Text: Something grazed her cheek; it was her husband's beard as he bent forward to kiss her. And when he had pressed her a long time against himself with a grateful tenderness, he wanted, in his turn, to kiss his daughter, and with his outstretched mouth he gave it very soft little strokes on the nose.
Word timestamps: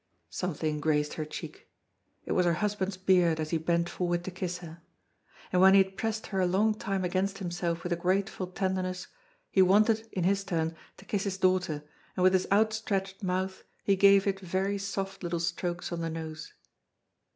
Something 0.31 0.79
grazed 0.79 1.13
her 1.13 1.25
cheek; 1.25 1.69
it 2.25 2.31
was 2.31 2.47
her 2.47 2.55
husband's 2.55 2.97
beard 2.97 3.39
as 3.39 3.51
he 3.51 3.59
bent 3.59 3.87
forward 3.87 4.23
to 4.23 4.31
kiss 4.31 4.57
her. 4.57 4.81
And 5.53 5.61
when 5.61 5.75
he 5.75 5.83
had 5.83 5.95
pressed 5.95 6.25
her 6.33 6.39
a 6.41 6.47
long 6.47 6.73
time 6.73 7.03
against 7.05 7.37
himself 7.37 7.83
with 7.83 7.93
a 7.93 7.95
grateful 7.95 8.47
tenderness, 8.47 9.05
he 9.51 9.61
wanted, 9.61 10.07
in 10.11 10.23
his 10.23 10.43
turn, 10.43 10.75
to 10.97 11.05
kiss 11.05 11.25
his 11.25 11.37
daughter, 11.37 11.83
and 12.17 12.23
with 12.23 12.33
his 12.33 12.47
outstretched 12.51 13.21
mouth 13.21 13.63
he 13.83 13.95
gave 13.95 14.25
it 14.25 14.39
very 14.39 14.79
soft 14.79 15.21
little 15.21 15.39
strokes 15.39 15.91
on 15.91 16.01
the 16.01 16.09
nose. 16.09 16.51